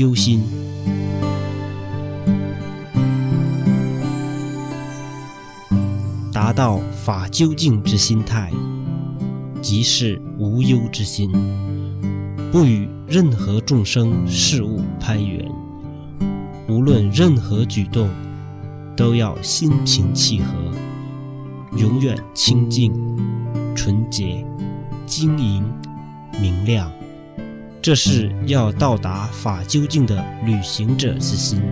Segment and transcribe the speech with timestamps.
[0.00, 0.42] 忧心。
[6.32, 8.50] 达到法究竟之心态，
[9.60, 11.30] 即是无忧之心，
[12.50, 15.46] 不与任何众生事物攀缘，
[16.66, 18.08] 无论任何举动，
[18.96, 20.54] 都要心平气和，
[21.76, 22.90] 永远清净、
[23.76, 24.42] 纯洁、
[25.04, 25.62] 晶莹、
[26.40, 26.90] 明亮。
[27.82, 31.62] 这是要到达法究竟的旅行者之心。